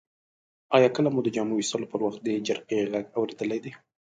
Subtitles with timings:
[0.75, 3.71] آیا کله مو د جامو ویستلو پر وخت د جرقې غږ اوریدلی دی؟